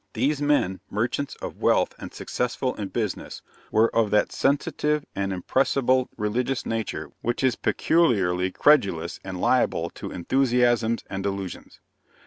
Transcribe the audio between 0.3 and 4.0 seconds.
men, merchants of wealth and successful in business, were